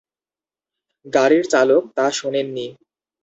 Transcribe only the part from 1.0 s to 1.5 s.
গাড়ির